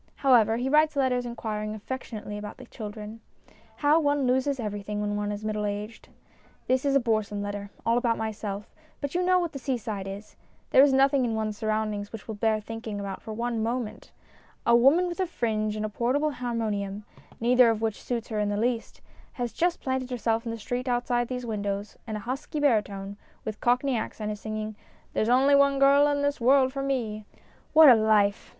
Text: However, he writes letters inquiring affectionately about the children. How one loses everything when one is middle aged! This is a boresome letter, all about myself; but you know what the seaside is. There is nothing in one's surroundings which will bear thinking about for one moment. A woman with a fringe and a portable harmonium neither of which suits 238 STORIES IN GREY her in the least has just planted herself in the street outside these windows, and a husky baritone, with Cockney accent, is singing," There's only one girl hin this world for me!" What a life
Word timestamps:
However, 0.15 0.57
he 0.57 0.67
writes 0.67 0.95
letters 0.95 1.27
inquiring 1.27 1.75
affectionately 1.75 2.35
about 2.35 2.57
the 2.57 2.65
children. 2.65 3.21
How 3.75 3.99
one 3.99 4.25
loses 4.25 4.59
everything 4.59 4.99
when 4.99 5.15
one 5.15 5.31
is 5.31 5.45
middle 5.45 5.63
aged! 5.63 6.09
This 6.65 6.85
is 6.85 6.95
a 6.95 6.99
boresome 6.99 7.43
letter, 7.43 7.69
all 7.85 7.99
about 7.99 8.17
myself; 8.17 8.73
but 8.99 9.13
you 9.13 9.21
know 9.23 9.37
what 9.37 9.51
the 9.51 9.59
seaside 9.59 10.07
is. 10.07 10.35
There 10.71 10.81
is 10.81 10.91
nothing 10.91 11.23
in 11.23 11.35
one's 11.35 11.59
surroundings 11.59 12.11
which 12.11 12.27
will 12.27 12.33
bear 12.33 12.59
thinking 12.59 12.99
about 12.99 13.21
for 13.21 13.31
one 13.31 13.61
moment. 13.61 14.11
A 14.65 14.75
woman 14.75 15.07
with 15.07 15.19
a 15.19 15.27
fringe 15.27 15.75
and 15.75 15.85
a 15.85 15.89
portable 15.89 16.31
harmonium 16.31 17.05
neither 17.39 17.69
of 17.69 17.79
which 17.83 18.01
suits 18.01 18.29
238 18.29 18.57
STORIES 18.79 18.83
IN 18.89 18.95
GREY 18.95 19.05
her 19.05 19.09
in 19.11 19.37
the 19.37 19.37
least 19.37 19.37
has 19.37 19.53
just 19.53 19.81
planted 19.81 20.09
herself 20.09 20.45
in 20.45 20.51
the 20.51 20.57
street 20.57 20.87
outside 20.87 21.27
these 21.27 21.45
windows, 21.45 21.95
and 22.07 22.17
a 22.17 22.21
husky 22.21 22.59
baritone, 22.59 23.17
with 23.45 23.61
Cockney 23.61 23.95
accent, 23.95 24.31
is 24.31 24.39
singing," 24.39 24.75
There's 25.13 25.29
only 25.29 25.53
one 25.53 25.77
girl 25.77 26.07
hin 26.07 26.23
this 26.23 26.41
world 26.41 26.73
for 26.73 26.81
me!" 26.81 27.25
What 27.73 27.87
a 27.87 27.93
life 27.93 28.49